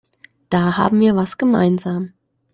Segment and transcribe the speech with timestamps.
[0.49, 2.13] Da haben wir was gemeinsam.